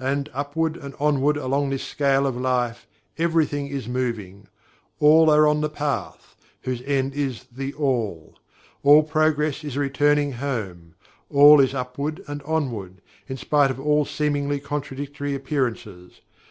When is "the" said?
5.60-5.68, 7.54-7.74